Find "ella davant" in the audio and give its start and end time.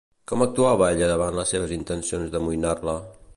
0.93-1.37